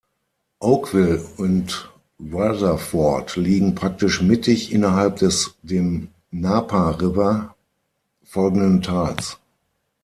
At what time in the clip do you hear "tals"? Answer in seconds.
8.81-9.37